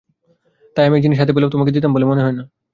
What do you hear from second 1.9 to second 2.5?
বলে মনে হয় না।